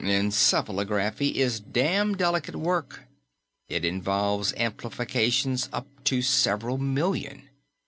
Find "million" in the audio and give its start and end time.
6.79-7.47